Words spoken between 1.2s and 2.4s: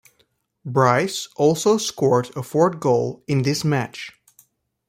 also scored